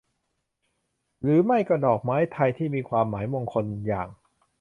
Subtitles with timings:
[1.21, 4.09] หรือไม่ก็ดอกไม้ไทยที่มีความหมายมงคลอย่าง